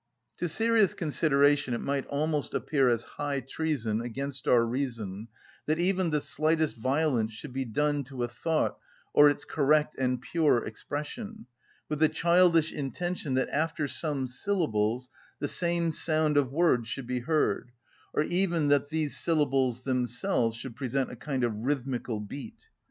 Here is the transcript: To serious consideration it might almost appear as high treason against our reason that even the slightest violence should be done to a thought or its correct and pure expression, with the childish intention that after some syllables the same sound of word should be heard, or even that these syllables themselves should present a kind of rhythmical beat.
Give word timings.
To 0.37 0.49
serious 0.49 0.95
consideration 0.95 1.75
it 1.75 1.79
might 1.79 2.07
almost 2.07 2.55
appear 2.55 2.89
as 2.89 3.03
high 3.05 3.39
treason 3.39 4.01
against 4.01 4.47
our 4.47 4.65
reason 4.65 5.27
that 5.67 5.77
even 5.77 6.09
the 6.09 6.19
slightest 6.21 6.75
violence 6.77 7.33
should 7.33 7.53
be 7.53 7.65
done 7.65 8.03
to 8.05 8.23
a 8.23 8.27
thought 8.27 8.79
or 9.13 9.29
its 9.29 9.45
correct 9.45 9.95
and 9.99 10.19
pure 10.19 10.65
expression, 10.65 11.45
with 11.87 11.99
the 11.99 12.09
childish 12.09 12.73
intention 12.73 13.35
that 13.35 13.49
after 13.49 13.87
some 13.87 14.27
syllables 14.27 15.11
the 15.37 15.47
same 15.47 15.91
sound 15.91 16.35
of 16.35 16.51
word 16.51 16.87
should 16.87 17.05
be 17.05 17.19
heard, 17.19 17.69
or 18.11 18.23
even 18.23 18.69
that 18.69 18.89
these 18.89 19.15
syllables 19.15 19.83
themselves 19.83 20.57
should 20.57 20.75
present 20.75 21.11
a 21.11 21.15
kind 21.15 21.43
of 21.43 21.53
rhythmical 21.53 22.19
beat. 22.19 22.69